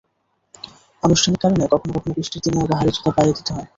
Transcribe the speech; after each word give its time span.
আনুষ্ঠানিক 1.03 1.39
কারণে 1.41 1.63
কখনো 1.65 1.91
কখনো 1.93 2.11
বৃষ্টির 2.11 2.43
দিনেও 2.45 2.69
বাহারি 2.71 2.91
জুতা 2.95 3.11
পায়ে 3.15 3.35
দিতে 3.37 3.51
হয়। 3.55 3.67